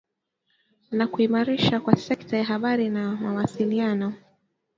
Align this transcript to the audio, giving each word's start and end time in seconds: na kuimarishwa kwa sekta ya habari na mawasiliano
na 0.91 1.07
kuimarishwa 1.07 1.79
kwa 1.79 1.95
sekta 1.95 2.37
ya 2.37 2.43
habari 2.45 2.89
na 2.89 3.15
mawasiliano 3.15 4.13